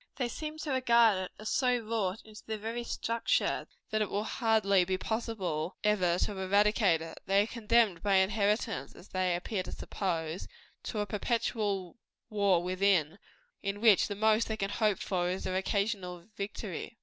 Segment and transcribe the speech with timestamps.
[0.15, 4.23] They seem to regard it as so wrought into their very structure, that it will
[4.23, 7.19] hardly be possible ever to eradicate it.
[7.27, 10.47] They are condemned by inheritance, as they appear to suppose,
[10.85, 11.97] to a perpetual
[12.31, 13.19] war within
[13.61, 16.97] in which the most they can hope for is an occasional victory.